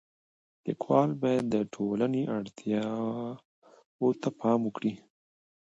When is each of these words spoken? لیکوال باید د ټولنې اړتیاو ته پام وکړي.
لیکوال 0.65 1.09
باید 1.21 1.45
د 1.49 1.55
ټولنې 1.73 2.21
اړتیاو 2.37 4.09
ته 4.21 4.29
پام 4.39 4.59
وکړي. 4.65 4.93